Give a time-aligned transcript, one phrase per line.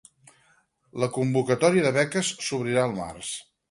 [1.03, 3.35] La convocatòria de beques s'obrirà al març